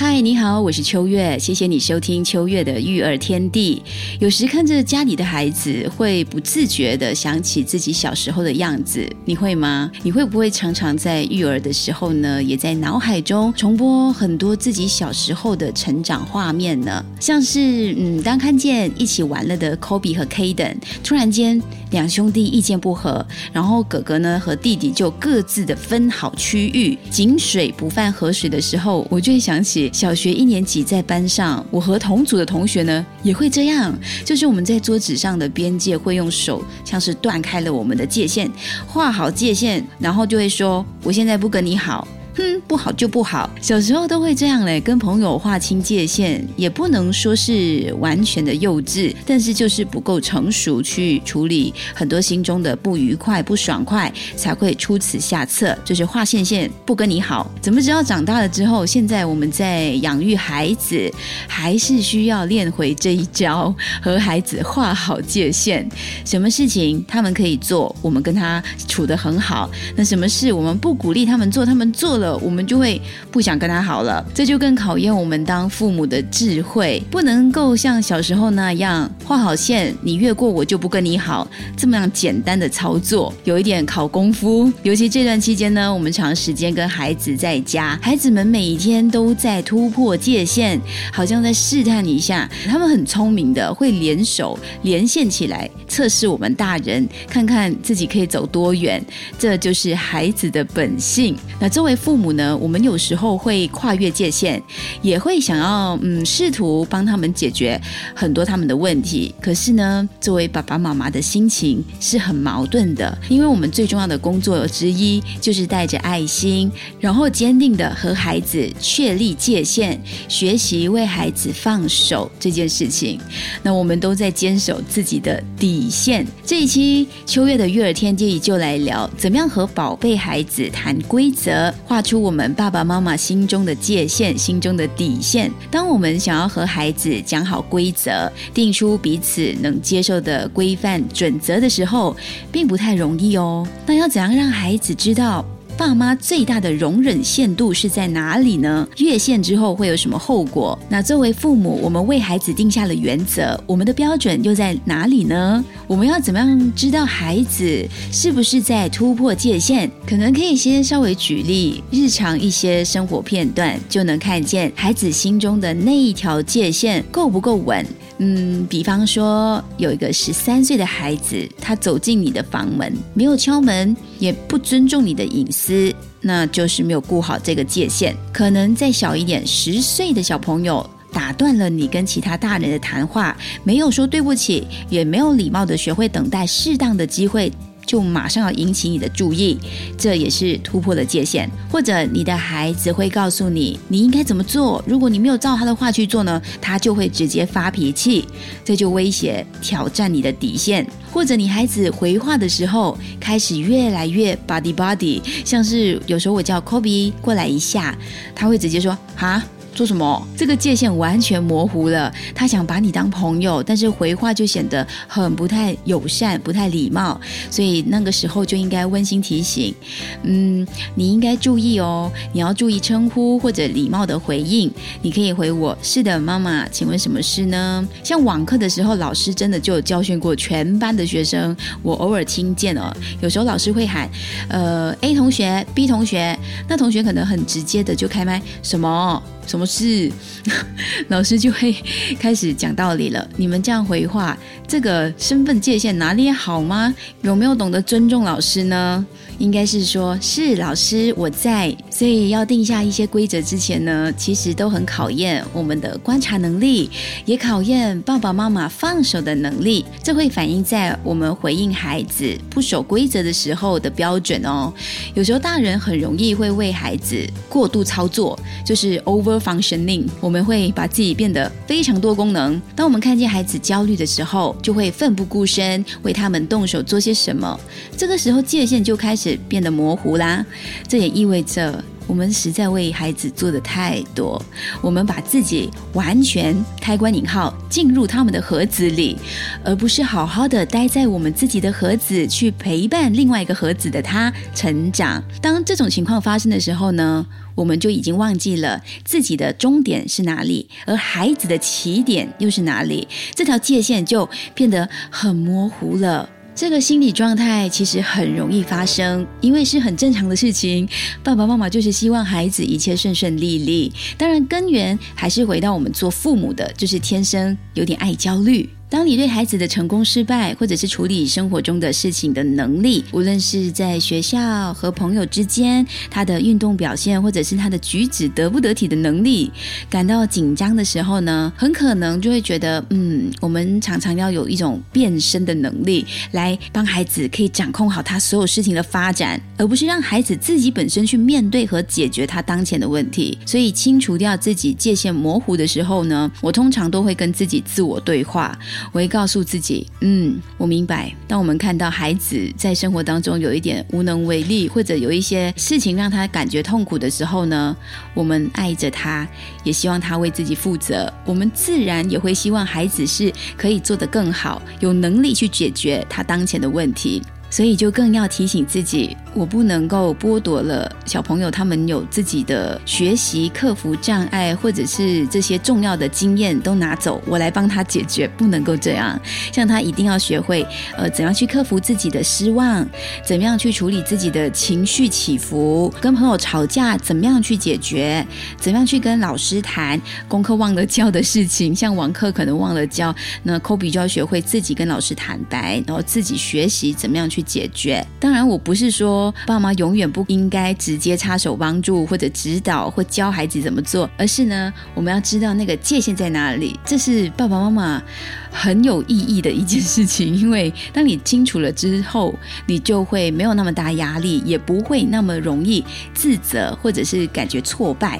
[0.00, 3.82] 嗨，你好，我是秋月，谢谢你收听秋月的育儿天地。
[4.20, 9.90] 有时看着家里的孩子，会不自觉的想起自己小时候的样子，你会吗？
[10.04, 17.04] 你会不会常常在育儿的时候呢，也在脑海中重播很多自己小时候的成长画面呢？
[17.18, 29.87] 像是，嗯，当看见一起玩了的 Kobe 和 Kaden，突然间两兄弟意见不合，然后哥哥呢和弟弟就各自的分好区域，井水不犯河水的时候，我就会想起。
[29.92, 38.50] 小学一年级在班上，我和同组的同学呢也会这样，就是我们在桌子上的边界会用手像是断开了我们的界限，
[38.86, 42.06] 画好界限，然后就会说：“我现在不跟你好。”
[42.38, 43.50] 哼，不好就不好。
[43.60, 57.50] 小时候都会这样嘞，跟朋友划清界限，也不能说是完全的幼稚，但是就是不够成熟去处理很多心中的不愉快、不爽快，才会出此下策，就是划线线，不跟你好。
[57.60, 61.12] 怎么知道长大了之后，现在我们在养育孩子，
[61.48, 65.88] 还是需要练回这一招，和孩子划好界限。
[66.24, 69.68] 什么事情他们可以做，我们跟他处得很好。
[69.96, 72.27] 那什么事我们不鼓励他们做，他们做了。
[72.36, 84.70] 我们就会不想跟他好了，这就更考验我们当父母的智慧，不能够像小时候那样画好线，你越过我就不跟你好，这么样简单的操作，有一点考功夫。
[84.82, 90.80] 尤其这段期间呢，我们长时间跟孩子在家，孩子们每一天都在突破界限，
[91.12, 92.48] 好像在试探一下。
[92.66, 99.04] 他们很聪明的，会联手连线起来，测试我们大人，看看自己可以走多远。
[99.38, 101.36] 这就是孩子的本性。
[101.60, 104.60] 那作为父母呢，我们有时候会跨越界限，
[105.00, 107.80] 也会想要嗯试图帮他们解决
[108.14, 109.32] 很多他们的问题。
[109.40, 116.68] 可是呢，作为爸爸妈妈的心情是很矛盾的，因为我们最重要的工作之一就是带着爱心，
[116.98, 123.20] 然后坚定的和孩子确立界限，学习为孩子放手这件事情。
[123.62, 126.26] 那我们都在坚守自己的底线。
[126.44, 132.02] 这一期秋月的育儿天地就来聊，怎么样和宝贝孩子谈规则，画。
[132.08, 135.52] 出我们爸爸妈妈心中的界限、心中的底线。
[135.70, 142.16] 当我们想要和孩子讲好规则，定出彼此能接受的规范准则的时候，
[142.50, 143.68] 并不太容易哦。
[143.84, 145.44] 那要怎样让孩子知道？
[145.78, 148.86] 爸妈最大的容忍限度是在哪里呢？
[148.96, 150.76] 越线之后会有什么后果？
[150.88, 155.64] 那作为父母，我们为孩子定下了原则，我们的标准又在哪里呢？
[155.86, 159.88] 我们要怎么样知道孩子是不是在突破界限？
[160.04, 167.86] 可能可以先稍微举例日常一些生活片段，就能看见孩子心中的那一条界限够不够稳。
[168.18, 178.16] 嗯，比方说有一个十三岁的孩子，他走进你的房门，没有敲门，也不尊重你的隐私，那就是没有顾好这个界限。
[178.32, 187.52] 可能再小一点，十岁的小朋友打断了你跟其他大人的谈话，没有说对不起，也没有礼貌的学会等待适当的机会。
[187.88, 189.58] 就马上要引起你的注意，
[189.96, 191.50] 这也是突破了界限。
[191.70, 198.26] 或者你的孩子会告诉你你应该怎么做，如果你没有照他的话去做呢，他就会直接发脾气，
[198.62, 200.86] 这就威胁挑战你的底线。
[201.10, 207.96] 或者你孩子回话的时候开始越来越 body body，像是有时候我叫 Kobe 过来一下，
[208.34, 209.42] 他会直接说哈。
[209.74, 210.26] 做什么？
[210.36, 212.12] 这个界限完全模糊了。
[212.34, 217.20] 他想把你当朋友，但是回话就显得很不太友善、不太礼貌。
[217.50, 219.74] 所以那个时候就应该温馨提醒：
[220.22, 224.70] 嗯，你应该注意哦，你要注意称呼或者礼貌的回应。
[225.00, 227.86] 你可以回我：是的，妈妈，请问什么事呢？
[228.02, 231.56] 像网课的时候，老师真的就教训过全班的学生。
[231.82, 234.08] 我偶尔听见哦，有时候老师会喊：
[234.48, 236.38] 呃，A 同学，B 同学，
[236.68, 239.22] 那同学可能很直接的就开麦，什么？
[239.48, 240.12] 什么事？
[241.08, 241.74] 老师就会
[242.20, 243.26] 开始讲道理了。
[243.36, 244.36] 你们这样回话，
[244.66, 246.94] 这个身份界限拿捏好吗？
[247.22, 249.04] 有没有懂得尊重老师呢？
[249.38, 256.90] 应该是说，是老师我在，所以要定下一些规则之前呢，其实都很考验我们的观察能力，
[257.24, 259.84] 也考验爸爸妈妈放手的能力。
[260.02, 264.72] 这会反映在我们回应孩子不守规则的时候的标准哦。
[265.14, 269.37] 有时候大人很容易会为孩子过度操作，就是 over。
[269.38, 272.60] 防神令我们会把自己变得非常多功能。
[272.74, 277.58] 当我们看见孩子焦虑的时候，就会奋不顾身为他们动手做些什么。
[277.96, 280.44] 这个时候界限就开始变得模糊啦。
[280.86, 281.82] 这也意味着。
[282.08, 284.42] 我们实在为孩子做的太多，
[284.80, 289.16] 我们把自己完全开关引号进入他们的盒子里，
[289.62, 295.22] 而不是好好的待在我们自己的盒子去陪伴另外一个盒子的他成长。
[295.42, 306.26] 当这种情况发生的时候呢，我们就已经忘记了自己的终点是哪里，而孩子的起点又是哪里，这条界限就变得很模糊了。
[306.58, 310.88] 这个心理状态其实很容易发生，因为是很正常的事情。
[311.22, 318.68] 爸爸妈妈就是希望孩子一切顺顺利利，当然根源还是回到我们做父母的，就是天生有点爱焦虑。
[318.90, 329.52] 当你对孩子的成功、失败，或者是处理生活中的事情的能力，无论是在学校和朋友之间，他的运动表现，或者是他的举止得不得体的能力，
[329.90, 343.36] 感到紧张的时候呢，很可能就会觉得，嗯，我们常常要有一种变身的能力，来帮孩子可以掌控好他所有事情的发展，而不是让孩子自己本身去面对和解决他当前的问题。
[343.44, 348.58] 所以，清除掉自己界限模糊的时候呢，我通常都会跟自己自我对话。
[348.92, 351.14] 我会告诉自己，嗯，我明白。
[351.26, 357.76] 当我们看到孩子在生活当中有一点无能为力，或者有一些事情让他感觉痛苦的时候呢，
[358.14, 359.26] 我们爱着他，
[359.64, 361.12] 也希望他为自己负责。
[361.24, 367.22] 我们自然也会希望孩子是可以做得更好，有能力去解决他当前的问题。
[367.50, 379.18] 所以就更要提醒自己，我不能够剥夺了小朋友他们有自己的学习、克服障碍，或者是这些重要的经验都拿走，我来帮他解决，不能够这样。
[379.50, 380.66] 像他一定要学会，
[380.96, 382.86] 呃，怎样去克服自己的失望，
[383.24, 388.26] 怎么样去处理自己的情绪起伏，跟朋友吵架怎么样去解决，
[388.58, 389.98] 怎么样去跟老师谈
[390.28, 397.37] 功课忘了交的事情，像网课可能忘了交，那 Kobe 就要学会自己跟老师坦白，然后自己学习怎么样去。
[397.38, 398.04] 去解决。
[398.18, 406.78] 当然，我不是说爸妈永远不应该直接插手帮助或者指导或教孩子怎么做，而是呢，我们要知道那个界限在哪里。
[406.84, 408.02] 这是爸爸妈妈。
[408.50, 412.34] 很有意义的一件事情，因为当你清楚了之后，
[412.66, 418.18] 你就会没有那么大压力，也不会那么容易自责或者是感觉挫败。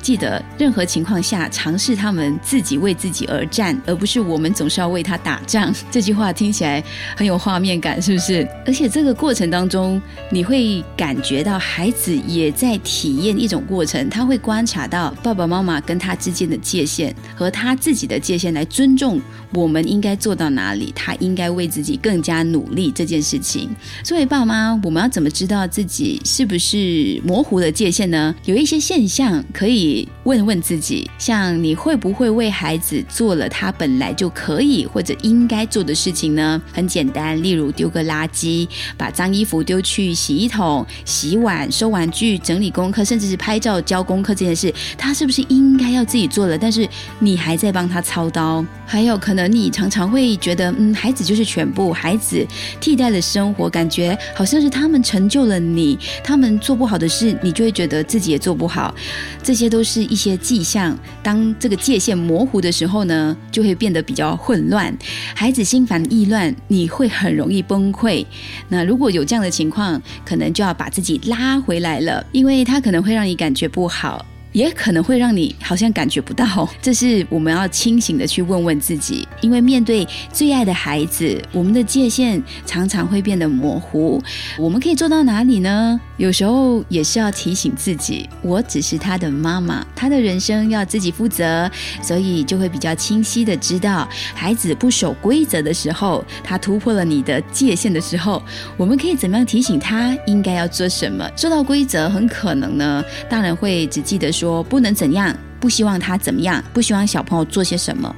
[0.00, 5.74] 记得，任何情况下尝试他们自己为自己而战，而不是我们总是要为他打仗。
[5.90, 6.84] 这句话听起来
[7.16, 8.46] 很有画面感，是不是？
[8.66, 19.18] 而且这个过程当中，你会感觉到孩子也在体验一种过程，他会观察到爸爸妈妈跟他之间的界限和他自己的界限，来尊重
[19.54, 19.70] 我。
[19.70, 20.92] 们应该做到哪里？
[20.96, 23.70] 他应该为自己更加努力这件事情。
[24.02, 28.34] 作为爸妈，我们要怎么知道自己是不是模糊了界限呢？
[28.46, 36.60] 有一些现象可以问问自己，像你会不会为孩子做了他本来就可以或者应该做的事情呢？
[36.72, 38.49] 很简单，例如丢个垃圾，
[38.96, 46.58] 把脏衣服丢去洗衣桶，洗碗、收玩具、整理功课，甚至是拍照交功课这件事，他是不是应该要自己做了？
[46.58, 46.88] 但是
[47.20, 48.64] 你还在帮他操刀。
[48.84, 49.60] 还有可能你。
[49.60, 52.46] 你常常会觉得，嗯，孩子就是全部，孩子
[52.80, 58.94] 替代了生活，感觉好像是他们成就了你，他们做不好的事，你就会觉得自己也做不好。
[59.42, 60.98] 这些都是一些迹象。
[61.22, 64.96] 当这个界限模糊的时候呢，就会变得比较混乱，
[65.34, 68.24] 孩子心烦意乱，你会很容易崩溃。
[68.68, 74.24] 那如果有这样的情况，可能就要把自己拉回来了，因为它可能会让你感觉不好。
[74.52, 79.26] 也可能会让你好像感觉不到，这是我们要清醒的去问问自己。
[79.40, 84.20] 因为面对最爱的孩子，我们的界限常常会变得模糊。
[84.58, 86.00] 我们可以做到哪里呢？
[86.16, 91.70] 有时候也是要提醒自己，我只是他的妈妈，他的人生要自己负责，
[92.02, 98.42] 所以就会比较清晰的知道，孩子不守规则的时候，他突破了你的界限的时候，
[98.76, 101.30] 我们可以怎么样提醒他应该要做什么？
[101.36, 104.30] 说到规则，很可能呢，大人会只记得。
[104.40, 108.14] 说不能怎样，不希望他怎么样，不希望小朋友做些什么，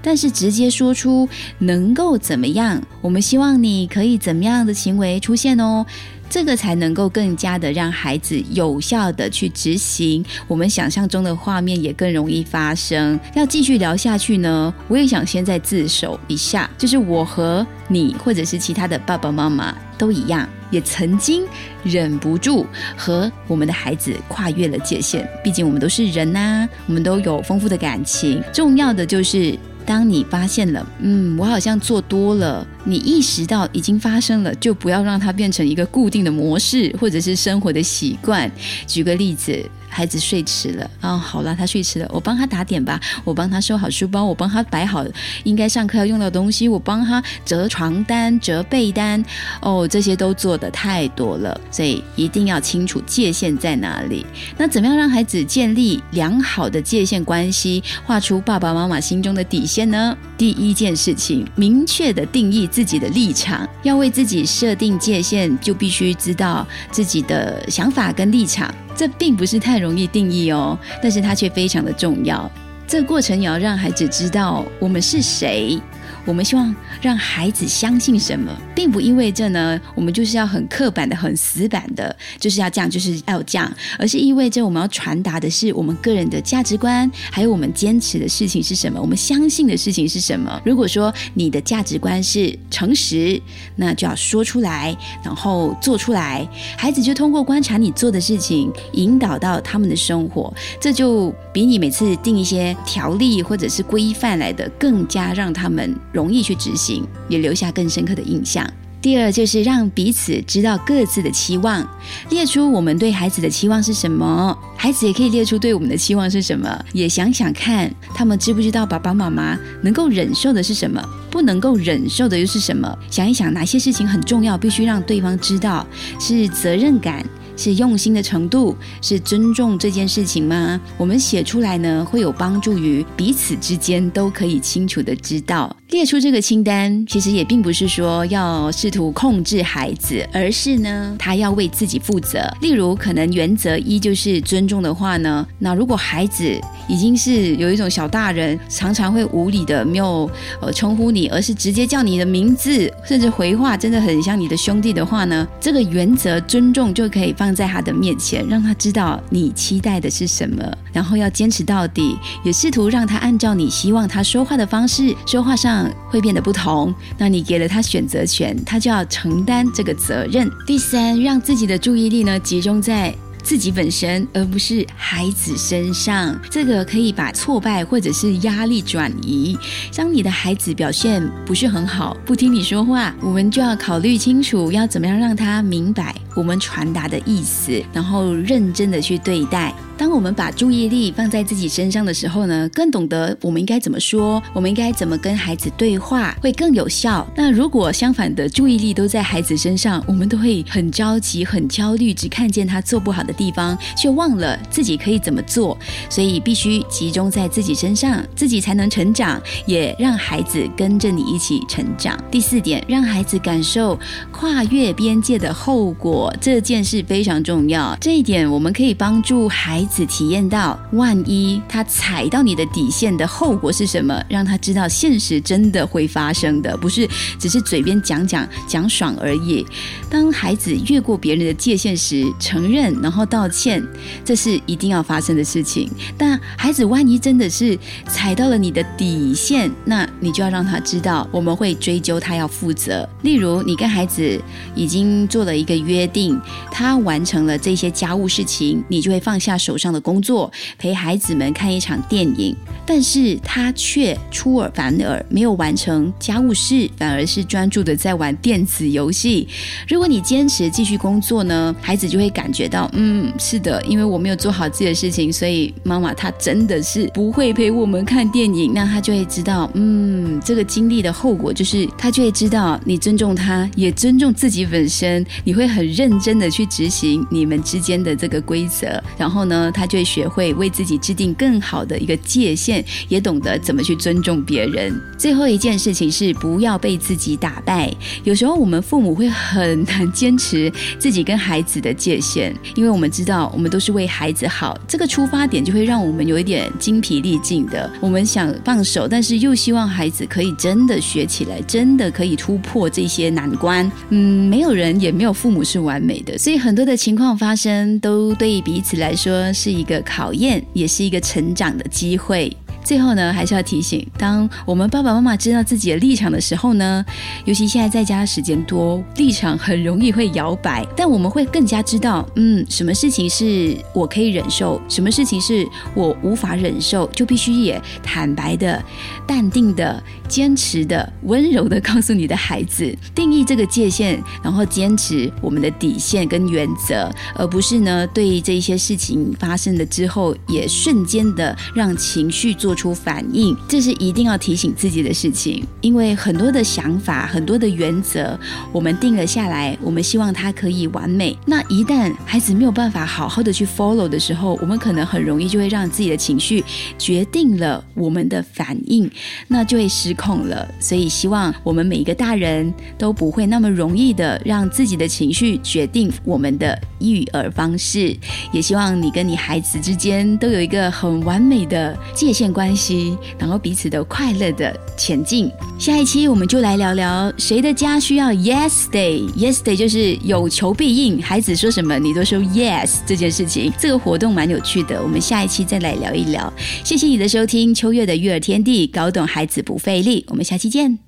[0.00, 5.84] 但是直接说出能够怎么样，我们希望你可以怎么样的行为出现哦。
[6.28, 13.18] 这个才能够更加的让孩子有效的去执行，我们想象中的画面也更容易发生。
[13.34, 21.44] 要继续聊下去呢，我也想先在自首一下，就是我和你或者是其他的爸爸妈妈都一样，也曾经
[21.82, 25.28] 忍不住和我们的孩子跨越了界限。
[25.42, 28.42] 毕竟我们都是人呐，我们都有丰富的感情。
[28.52, 32.66] 重要的就是，当你发现了，嗯，我好像做多了。
[32.84, 38.50] 你意识到已经发生了，就不要让它变成一个固定的模式，或者是生活的习惯。
[38.86, 39.64] 举个例子。
[39.88, 45.04] 孩子睡迟了啊，好了，他睡迟了，我帮他打点吧，我帮他收好书包，我帮他摆好
[45.44, 49.24] 应该上课要用到东西，我帮他折床单、折被单，
[49.60, 54.26] 哦，这些都做的太多了，所以一定要清楚界限在哪里。
[54.56, 60.16] 那怎么样让孩子建立良好的界限关系，画出爸爸妈妈心中的底线呢？
[60.36, 68.72] 第一件事情，明确的定义自己的立场，要为自己设定界限，就必须知道自己的想法跟立场。
[68.96, 72.50] 这并不是太容易定义哦，但是它却非常的重要。
[72.88, 75.78] 这个过程也要让孩子知道我们是谁。
[76.26, 90.60] 我们希望让孩子相信什么，并不意味着呢，我们就是要很刻板的、很死板的，就是要这样，就是要这样，而是意味着我们要传达的是我们个人的价值观，还有我们坚持的事情是什么，我们相信的事情是什么。
[90.64, 93.40] 如果说你的价值观是诚实，
[93.76, 96.44] 那就要说出来，然后做出来，
[96.76, 105.96] 孩子就通过观察你做的事情，引导到他们的生活，这就比你每次定一些条例或者是规范来的更加让他们。
[106.16, 108.66] 容易去执行，也留下更深刻的印象。
[109.02, 111.86] 第二就是让彼此知道各自的期望，
[112.30, 122.98] 列出我们对孩子的期望是什么，孩子也可以列出对我们的期望是什么，也想想看他们知不知道爸爸妈妈能够忍受的是什么，不能够忍受的又是什么？
[123.08, 125.86] 想一想哪些事情很重要，必须让对方知道，
[126.18, 127.24] 是责任感。
[127.56, 130.80] 是用心的程度，是尊重这件事情吗？
[130.96, 135.74] 我们写出来呢，会有帮助于彼此之间都可以清楚的知道。
[135.90, 142.40] 列出这个清单，其实也并不是说要试图控制孩子，而是呢，他要为自己负责。
[142.60, 150.28] 例如，可能原则一就是尊重的话呢，那如果孩子已经是有一种小大人，常常会无理的没有
[150.60, 157.45] 呃称呼你，而是直接叫你的名字，甚至回话真的很像你的兄弟的话呢，这个原则尊重就可以放。
[157.46, 166.92] 放在他的面前，让他知道你期待的是什么，然后要坚持到底，也试图让他按照你希望他说话的方式说话上会变得不同。
[167.16, 170.50] 那你给了他选择权，他就要承担这个责任。
[170.66, 173.14] 第三，让自己的注意力呢集中在。
[173.46, 179.56] 自己本身，而不是孩子身上，这个可以把挫败或者是压力转移。
[179.94, 189.72] 当你的孩子表现不是很好，不听你说话，我们就要考虑清楚，要怎么样让他明白我们传达的意思，然后认真的去对待。
[189.98, 197.26] 当我们把注意力放在自己身上的时候呢，更懂得我们应该怎么说，我们应该怎么跟孩子对话，会更有效。
[197.34, 205.76] 那如果相反的注意力都在孩子身上，我们都会很着急、很焦虑，只看见他做不好的地方，却忘了自己可以怎么做。
[206.10, 212.18] 所以必须集中在自己身上，自己才能成长，也让孩子跟着你一起成长。
[212.30, 213.98] 第四点，让孩子感受
[214.30, 217.96] 跨越边界的后果，这件事非常重要。
[217.98, 219.85] 这一点我们可以帮助孩。
[219.86, 224.20] 子体验到，万一他踩到你的底线的后果是什么？
[224.28, 229.64] 让他知道现实真的会发生的，不是只是嘴边讲讲讲爽而已。
[230.10, 233.82] 当孩子越过别人的界限时，承认然后道歉，
[234.24, 235.88] 这是一定要发生的事情。
[236.18, 237.78] 但孩子万一真的是
[238.08, 243.08] 踩到了你的底线，那你就要让他知道，我们会追究他要负责。
[243.22, 244.40] 例如，你跟孩子
[244.74, 246.40] 已经做了一个约定，
[246.72, 249.75] 他完成了这些家务事情，你就会放下手。
[249.76, 252.56] 手上的工作，陪孩子们看一场电影，
[252.86, 259.46] 但是他却出尔反尔，没有完成家务事，反而是专注的在玩电子游戏。
[259.86, 268.72] 如果你坚持继续工作呢，孩子就会感觉到，嗯，是的，因为我没有做好自己的事情，所以妈妈她真的是不会陪我们看电影。
[268.72, 279.65] 那他就会知道，嗯，这个经历的后果就是，他就会知道你尊重他，也尊重自己本身，你会很认真的去执行你们之间的这个规则，然后呢？
[279.70, 285.00] 他就会学会为自己制定更好的一个界限，也懂得怎么去尊重别人。
[285.18, 287.92] 最后一件事情是不要被自己打败。
[288.24, 297.90] 有时候我们父母会很难坚持自己跟孩子的界限，因为我们知道我们都是为孩子好，这个出发点就会让我们有一点精疲力尽的。
[298.00, 303.90] 我们想放手，但是又希望孩子可以真的学起来，真的可以突破这些难关。
[304.10, 309.52] 嗯，没有人也没有父母是完美的，所以很多的情况发生都对彼此来说。
[309.56, 312.54] 是一个考验，也是一个成长的机会。
[312.86, 317.04] 最后呢，还是要提醒，当我们爸爸妈妈知道自己的立场的时候呢，
[317.44, 328.80] 尤其现在在家时间多，立场很容易会摇摆，但我们会更加知道，嗯，什么事情是我可以忍受，什么事情是我无法忍受，就必须也坦白的、
[329.26, 345.66] 淡定的、坚持的、温柔的告诉你的孩子，定义这个界限，然后坚持我们的底线跟原则，而不是呢对这一些事情发生了之后，也瞬间的让情绪做出反应，这是一定要提醒自己的事情。
[345.80, 348.38] 因为很多的想法、很多的原则，
[348.70, 351.36] 我们定了下来，我们希望它可以完美。
[351.46, 356.62] 那一旦孩子没有办法好好的去 follow 的时候，我们可能很容易就会让自己的情绪
[356.98, 359.10] 决定了我们的反应，
[359.48, 360.68] 那就会失控了。
[360.78, 368.16] 所以希望我们每一个大人都不会那么容易的让自己的情绪决定我们的育儿方式。
[368.52, 375.48] 也希望你跟你孩子之间都有一个很完美的界限关关系，然后彼此都快乐的前进。
[375.78, 383.72] 下一期我们就来聊聊谁的家需要 Yes Day，Yes Day 就是有求必应，孩子说什么你都说 Yes 这件事情。
[383.78, 386.52] 这个活动蛮有趣的，我们下一期再来聊一聊。
[386.82, 390.24] 谢谢你的收听，秋月的育儿天地，搞懂孩子不费力。
[390.28, 391.05] 我们下期见。